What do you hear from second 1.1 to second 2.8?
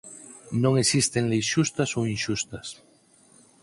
leis xustas ou inxustas.